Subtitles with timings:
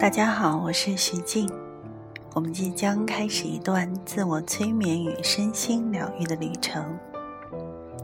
[0.00, 1.48] 大家好，我是徐静。
[2.34, 6.84] 我们即将开始一段自我催眠与身心疗愈的旅程，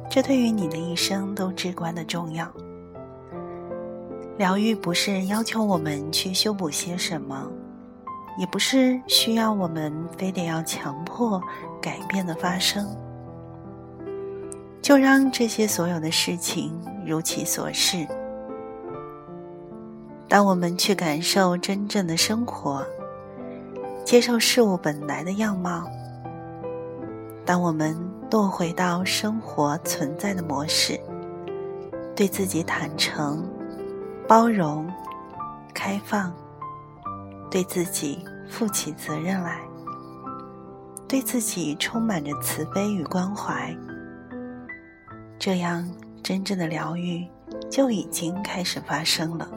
[0.09, 2.49] 这对于你的一生都至关的重要。
[4.37, 7.51] 疗愈不是要求我们去修补些什么，
[8.39, 11.43] 也不是需要我们非得要强迫
[11.83, 12.87] 改变的发生，
[14.81, 16.73] 就让这些所有的事情
[17.07, 18.07] 如其所是。
[20.29, 22.85] 当我们去感受真正的生活，
[24.05, 25.85] 接受事物本来的样貌，
[27.45, 27.97] 当我们
[28.31, 31.01] 落回到生活存在的模式，
[32.15, 33.43] 对自己坦诚、
[34.27, 34.87] 包容、
[35.73, 36.33] 开放，
[37.51, 39.61] 对自己负起责任来，
[41.07, 43.75] 对自己充满着慈悲与关怀，
[45.39, 45.89] 这样
[46.23, 47.25] 真正的疗愈
[47.71, 49.49] 就已经开始发生了。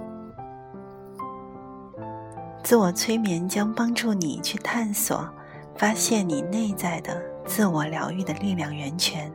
[2.63, 5.27] 自我催眠将帮助你去探索、
[5.75, 9.31] 发现你内在的自我疗愈的力量源泉，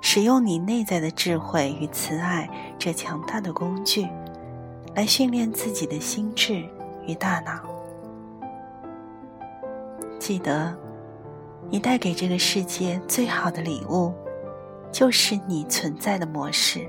[0.00, 4.08] 使用你内在的智慧与慈爱这强大的工具，
[4.94, 6.64] 来训练自己的心智
[7.06, 7.60] 与大脑。
[10.20, 10.72] 记得，
[11.68, 14.14] 你带给这个世界最好的礼物，
[14.92, 16.88] 就是你存在的模式。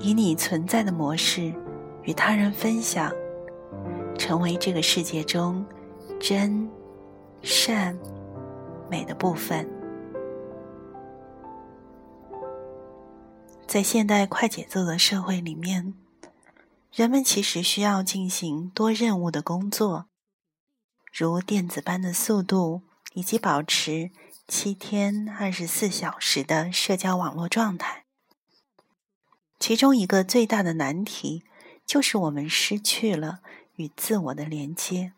[0.00, 1.54] 以你存在的模式
[2.02, 3.12] 与他人分享。
[4.18, 5.64] 成为这个世界中
[6.20, 6.70] 真、
[7.42, 7.98] 善、
[8.88, 9.68] 美的部分。
[13.66, 15.94] 在现代快节奏的社会里面，
[16.92, 20.06] 人们其实需要进行多任务的工作，
[21.12, 22.82] 如电子般的速度，
[23.14, 24.10] 以及保持
[24.54, 28.04] 七天二十四小时的社交网络状态。
[29.58, 31.42] 其中一个最大的难题，
[31.86, 33.40] 就是我们失去了。
[33.76, 35.14] 与自我的连接，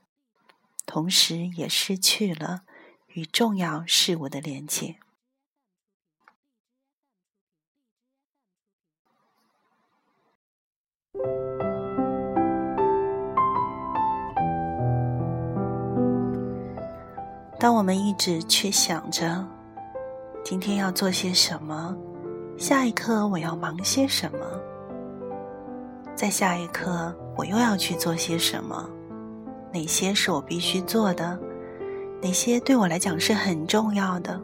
[0.87, 2.62] 同时也失去了
[3.09, 5.00] 与重要事物的连接。
[17.64, 19.42] 当我们一直去想着
[20.44, 21.97] 今天要做些什么，
[22.58, 24.38] 下一刻我要忙些什么。
[26.14, 28.86] 在下一刻，我又要去做些什么？
[29.72, 31.41] 哪些是我必须做的？
[32.20, 34.38] 哪些对我来讲是很重要的？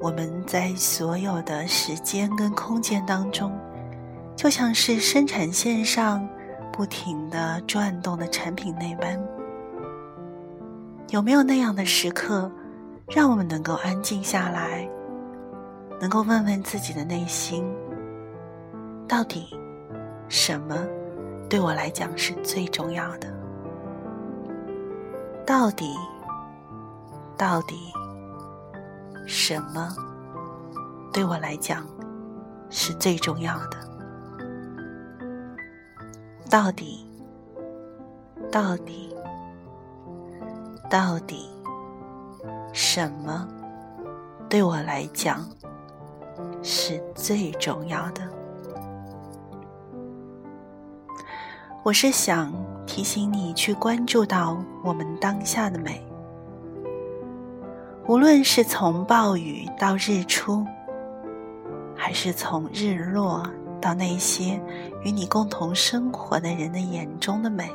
[0.00, 3.56] 我们在所有的时间跟空间当中，
[4.34, 6.28] 就像是生产线上
[6.72, 9.16] 不停的转动的产品那般。
[11.12, 12.50] 有没有那样的时刻，
[13.08, 14.88] 让我们能够安静下来，
[16.00, 17.70] 能够问问自己的内心，
[19.06, 19.46] 到底？
[20.30, 20.74] 什么
[21.50, 23.28] 对我来讲是最重要的？
[25.46, 25.94] 到底，
[27.36, 27.92] 到底，
[29.26, 29.94] 什么
[31.12, 31.86] 对我来讲
[32.70, 33.76] 是最重要的？
[36.48, 37.06] 到底，
[38.50, 39.14] 到底，
[40.92, 41.48] 到底，
[42.74, 43.48] 什么
[44.46, 45.48] 对我来讲
[46.62, 48.20] 是最重要的？
[51.82, 52.52] 我是想
[52.86, 56.06] 提醒你去关注到我们当下的美，
[58.06, 60.62] 无论是从暴雨到日出，
[61.96, 63.42] 还是从日落
[63.80, 64.60] 到那些
[65.02, 67.70] 与你共同生活的人的眼中的美，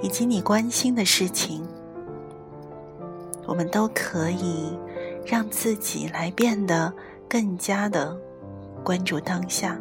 [0.00, 1.66] 以及你关心的事情，
[3.46, 4.78] 我们都可以
[5.26, 6.94] 让自己来变得
[7.28, 8.16] 更加的
[8.84, 9.80] 关注当下。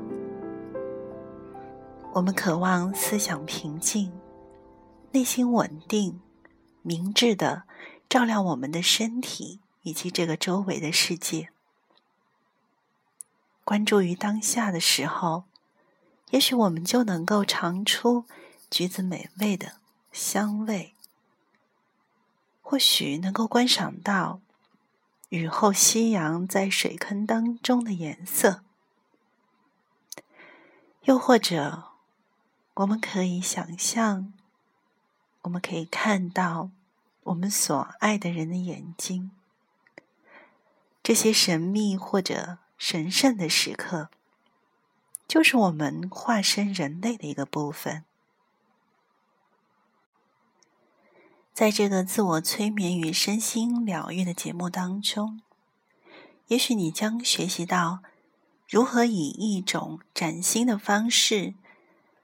[2.14, 4.12] 我们渴望思想平静，
[5.12, 6.20] 内心稳定，
[6.82, 7.64] 明智的
[8.10, 11.50] 照亮我们的身体以及这个周围的世界。
[13.64, 15.44] 关注于当下的时候，
[16.32, 18.26] 也许我们就能够尝出
[18.72, 19.74] 橘子美味的
[20.18, 20.96] 香味，
[22.64, 24.42] 或许能够观赏到
[25.30, 28.64] 雨后夕阳在水坑当中的颜色，
[31.04, 31.84] 又或者。
[32.78, 34.34] 我们可以想象，
[35.42, 36.70] 我们可以看到
[37.24, 39.32] 我们所爱的人的眼睛。
[41.02, 44.10] 这些神秘或者神圣的时刻，
[45.28, 48.06] 就是我们化身人类的一个部分。
[51.58, 55.42] 在这个自我催眠与身心疗愈的节目当中，
[56.50, 58.04] 也许你将学习到
[58.70, 61.56] 如何以一种崭新的方式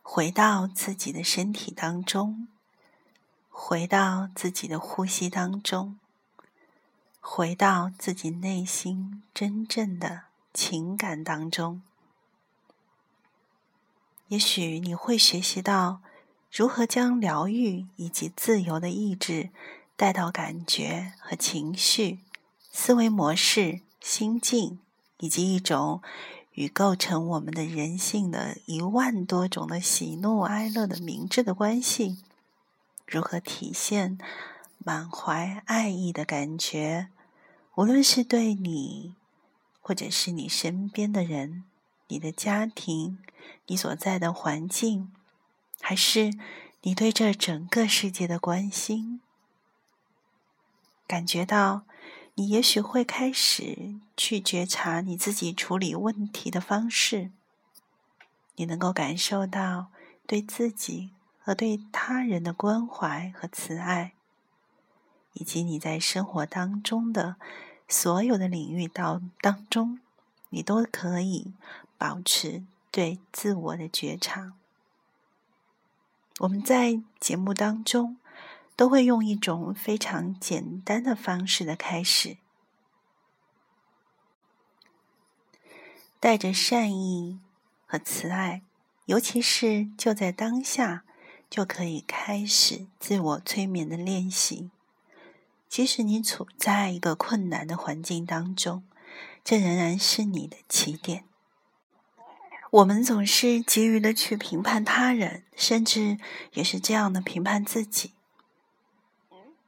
[0.03, 2.47] 回到自己的身体当中，
[3.49, 5.97] 回到自己的呼吸当中，
[7.19, 11.81] 回到自己内心真正的情感当中。
[14.27, 16.03] 也许你会学习到。
[16.53, 19.49] 如何将疗愈以及自由的意志
[19.95, 22.19] 带到感觉和情绪、
[22.71, 24.77] 思维模式、心境，
[25.17, 26.03] 以及一种
[26.51, 32.19] 与构成我们的人性的一万多种的喜怒哀乐的明智的关系？
[33.07, 34.19] 如何体现
[34.77, 37.07] 满怀爱意的感觉？
[37.73, 39.15] 无论是对你，
[39.81, 41.63] 或者是你身边的人、
[42.09, 43.17] 你的家庭、
[43.65, 45.11] 你所在的环境。
[45.85, 46.33] 还是
[46.83, 49.19] 你对这整个世界的关心，
[51.05, 51.83] 感觉到
[52.35, 57.31] 你也许会开始去觉察你自己处理问题的方式，
[58.55, 59.87] 你能够感受到
[60.25, 64.13] 对自己和对他人的关怀和慈爱，
[65.33, 67.35] 以及你在生活当中的
[67.89, 69.99] 所有的领域到当中，
[70.49, 71.51] 你都可以
[71.97, 74.53] 保持对自我的觉察。
[76.39, 78.17] 我们在节目当中
[78.75, 82.37] 都会用一种非常简单的方式的开始，
[86.19, 87.39] 带着善意
[87.85, 88.63] 和慈爱，
[89.05, 91.03] 尤其是就在当下，
[91.49, 94.71] 就可以开始自我催眠的练习。
[95.69, 98.83] 即使你处在一个困难的环境当中，
[99.43, 101.25] 这仍然是你的起点。
[102.73, 106.17] 我们总是急于的去评判他人，甚至
[106.53, 108.13] 也是这样的评判自己。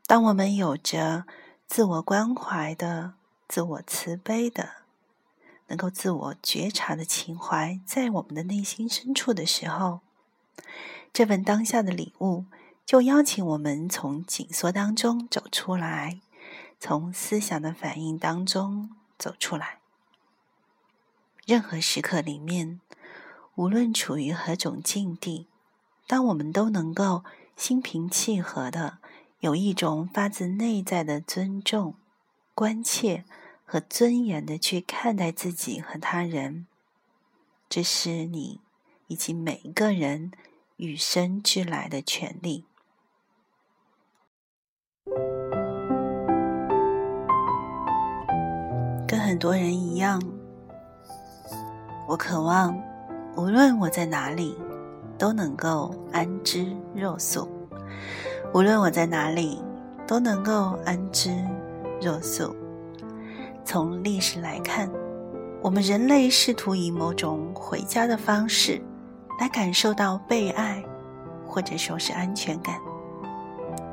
[0.07, 1.27] 当我们有着
[1.67, 3.13] 自我关怀的、
[3.47, 4.77] 自我慈悲的、
[5.67, 9.99] 能够自我觉察的情怀在我们的内心深处的时候，
[11.13, 12.45] 这份当下的礼物
[12.87, 16.21] 就邀请我们从紧缩当中走出来，
[16.79, 19.77] 从思想的反应当中走出来。
[21.45, 22.81] 任何时刻里面。
[23.55, 25.47] 无论处于何种境地，
[26.07, 27.23] 当我们都能够
[27.55, 28.97] 心平气和的，
[29.39, 31.95] 有一种发自内在的尊重、
[32.53, 33.23] 关切
[33.63, 36.67] 和尊严的去看待自己和他人，
[37.69, 38.59] 这是你
[39.07, 40.31] 以及每一个人
[40.75, 42.65] 与生俱来的权利。
[49.07, 50.21] 跟很多人一样，
[52.09, 52.94] 我渴望。
[53.37, 54.57] 无论我在哪里，
[55.17, 56.65] 都能够安之
[56.95, 57.47] 若素；
[58.53, 59.61] 无论我在哪里，
[60.07, 61.31] 都能够安之
[62.01, 62.55] 若素。
[63.65, 64.89] 从历史来看，
[65.61, 68.81] 我们人类试图以某种回家的方式
[69.39, 70.81] 来感受到被爱，
[71.45, 72.75] 或者说是安全感。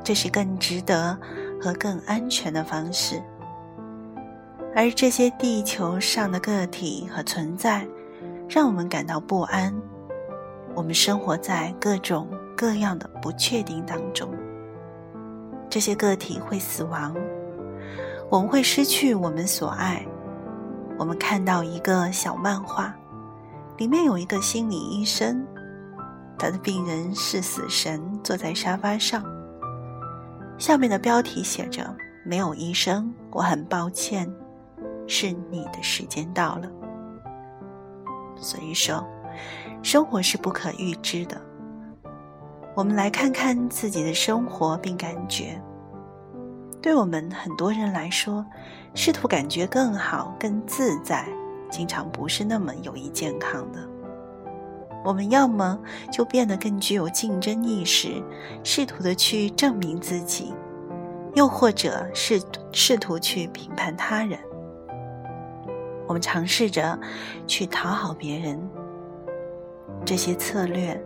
[0.04, 1.18] 这是更值得
[1.60, 3.20] 和更安全的方式。
[4.74, 7.84] 而这些地球上的个体和存在。
[8.54, 9.74] 让我们感到不安。
[10.74, 14.28] 我们生活在各种各样的不确定当中。
[15.70, 17.16] 这些个体会死亡，
[18.30, 20.04] 我们会失去我们所爱。
[20.98, 22.94] 我们看到一个小漫画，
[23.78, 25.42] 里面有一个心理医生，
[26.38, 29.24] 他的病人是死神，坐在沙发上。
[30.58, 31.82] 下面的标题写着
[32.22, 34.30] ：“没有医生，我很抱歉，
[35.06, 36.70] 是你的时间到了。”
[38.42, 39.02] 所以说，
[39.82, 41.40] 生活是不可预知的。
[42.74, 45.62] 我们来看看自己的生活，并感觉，
[46.80, 48.44] 对我们很多人来说，
[48.94, 51.26] 试图感觉更好、更自在，
[51.70, 53.88] 经常不是那么有益健康的。
[55.04, 55.78] 我们要么
[56.10, 58.22] 就变得更具有竞争意识，
[58.64, 60.54] 试图的去证明自己，
[61.34, 62.40] 又或者是
[62.72, 64.38] 试图去评判他人。
[66.12, 67.00] 我们尝试着
[67.46, 68.60] 去讨好别人，
[70.04, 71.02] 这些策略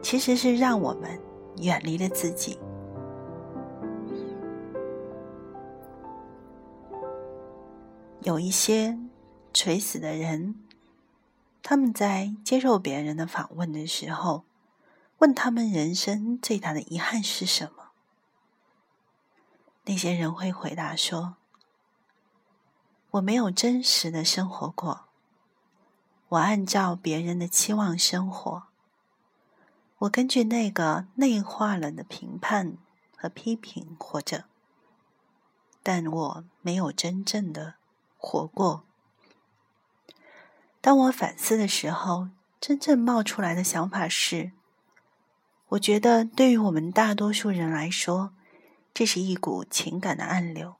[0.00, 1.20] 其实是让我们
[1.58, 2.58] 远离了自己。
[8.22, 8.98] 有一些
[9.52, 10.54] 垂死的人，
[11.62, 14.44] 他们在接受别人的访问的时候，
[15.18, 17.90] 问他们人生最大的遗憾是什么？
[19.84, 21.34] 那些人会回答说。
[23.16, 25.06] 我没有真实的生活过，
[26.28, 28.64] 我按照别人的期望生活，
[29.98, 32.76] 我根据那个内化了的评判
[33.16, 34.44] 和批评活着，
[35.82, 37.76] 但我没有真正的
[38.18, 38.84] 活过。
[40.82, 42.28] 当我反思的时候，
[42.60, 44.52] 真正冒出来的想法是：
[45.68, 48.34] 我觉得对于我们大多数人来说，
[48.92, 50.76] 这是一股情感的暗流，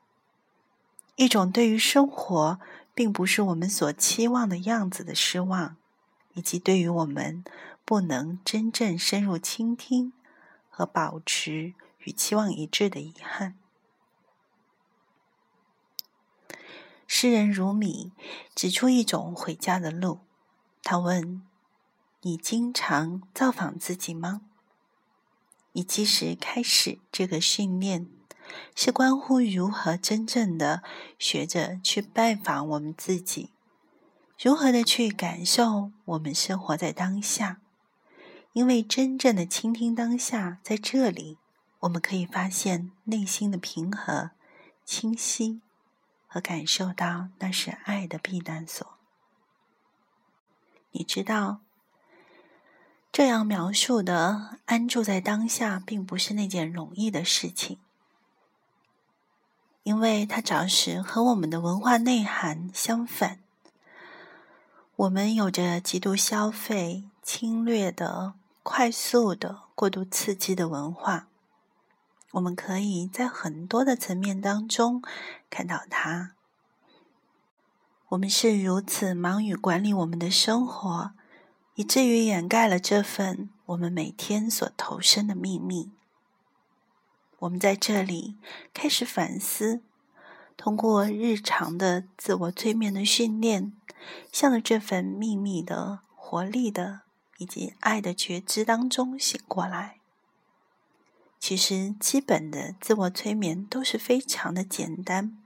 [1.17, 2.61] 一种对于生活
[2.95, 5.77] 并不是我们所期望的样子的失望，
[6.35, 7.43] 以及对于我们
[7.85, 10.13] 不能真正深入倾听
[10.71, 13.59] 和保持与期望一致的遗憾。
[17.07, 18.13] 诗人如米
[18.55, 20.21] 指出一种回家的路，
[20.83, 21.43] 他问
[22.23, 24.43] ：“你经常造访自己吗？”
[25.73, 28.09] 你即使开始这个训练，
[28.75, 30.83] 是关乎如何真正的
[31.19, 33.51] 学着去拜访我们自己，
[34.39, 37.61] 如何的去感受我们生活在当下。
[38.53, 41.39] 因为真正的倾听当下，在这里，
[41.81, 44.31] 我们可以发现内心的平和、
[44.85, 45.61] 清晰，
[46.27, 48.87] 和感受到那是爱的避难所。
[50.93, 51.61] 你知道。
[53.13, 57.79] 这样描述的安住在当下，并不是那件容易的事情，
[59.87, 63.39] 因为它着实和我们的文化内涵相反。
[64.97, 71.29] 我们有着极度消费、侵略的、快速的、过度刺激的文化，
[72.33, 75.01] 我们可以在很多的层面当中
[75.49, 76.33] 看到它。
[78.09, 81.13] 我们是如此忙于管理我们的生活。
[81.77, 85.93] 以至于掩盖了这份我们每天所投身的秘密。
[87.41, 88.37] 我们在这里
[88.73, 89.83] 开始反思，
[90.57, 93.73] 通过日常的自我催眠的训练，
[94.33, 97.03] 向着这份秘密的活力的
[97.37, 99.97] 以及爱的觉知当中醒过来。
[101.39, 105.37] 其实，基本的自我催眠都是非常的简单，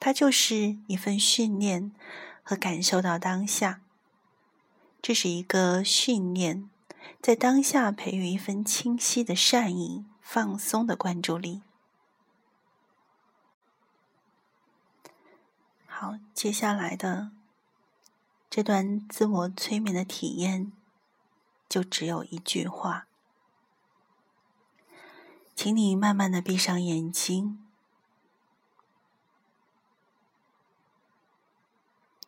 [0.00, 1.92] 它就是一份训练
[2.42, 3.80] 和感受到当下。
[5.00, 6.68] 这是一个训练，
[7.22, 11.60] 在当下培育一份清晰的善意、放松的关注力。
[15.88, 17.32] 好，接下来的
[18.48, 20.70] 这段自我催眠的体验，
[21.68, 23.08] 就只有一句话，
[25.56, 27.66] 请你慢慢的闭上眼睛，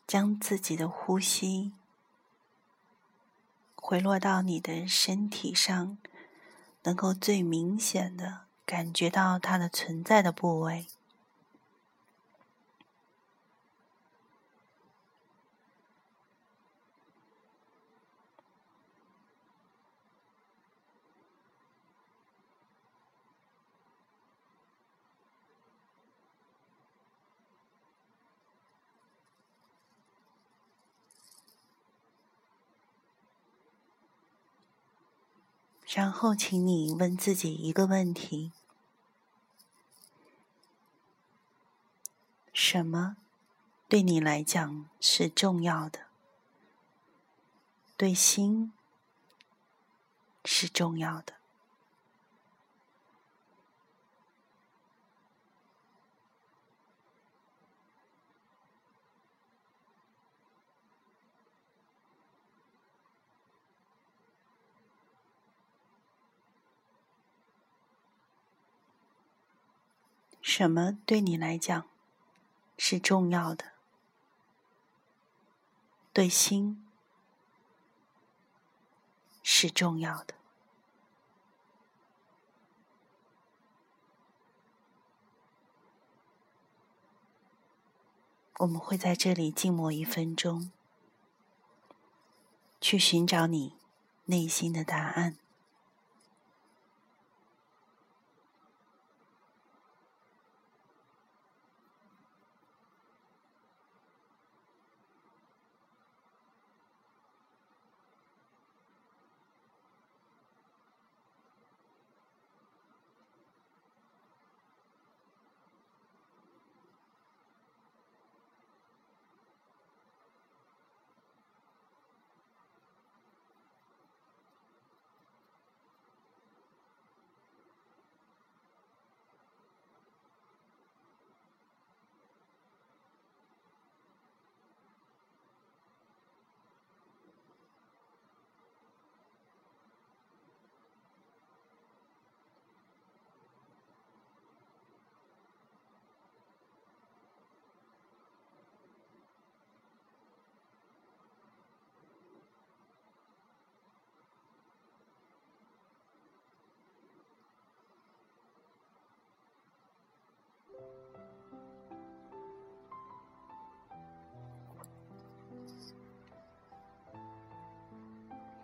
[0.09, 1.71] 将自己的呼吸。
[3.77, 5.99] 回落到你的身体上，
[6.85, 10.87] 能够最明显的感觉到它的存在的部位。
[35.95, 38.51] 然后，请你问自己一个问题：
[42.55, 43.19] 什么
[43.89, 46.07] 对你来讲是重要的？
[47.99, 48.73] 对心
[50.47, 51.42] 是重要的。
[70.55, 71.89] 什么对你来讲
[72.77, 73.73] 是重要的？
[76.13, 76.87] 对心
[79.43, 80.35] 是重要的。
[88.59, 90.71] 我们会在这里静默一分钟，
[92.79, 93.79] 去寻找你
[94.27, 95.39] 内心的答案。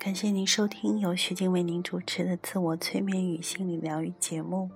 [0.09, 4.71] 感谢您收听由徐静为您主持的自我催眠与心理疗愈节目。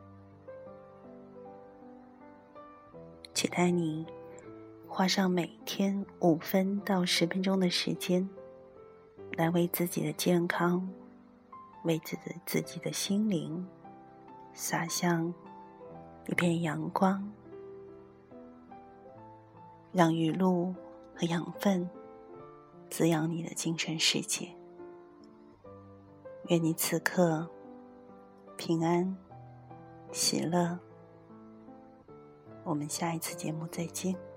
[3.33, 4.05] 期待你
[4.87, 8.29] 花上每天五分到十分钟的时间，
[9.33, 10.87] 来为自己的健康、
[11.85, 13.67] 为自己自己的心灵
[14.53, 15.33] 洒向
[16.29, 17.27] 一片阳光，
[19.93, 20.75] 让雨露
[21.15, 21.89] 和养分
[22.91, 24.55] 滋养你的精神世界。
[26.49, 27.49] 愿你此刻
[28.57, 29.17] 平安、
[30.11, 30.79] 喜乐。
[32.65, 34.32] 我们下一次节目再见。